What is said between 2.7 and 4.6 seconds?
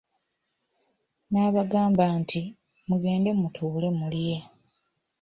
mugende mutuule mulye.